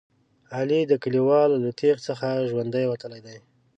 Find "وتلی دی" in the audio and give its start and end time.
2.87-3.37